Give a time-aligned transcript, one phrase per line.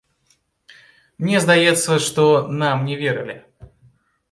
[1.25, 2.25] Мне здаецца, што
[2.65, 3.37] нам не верылі.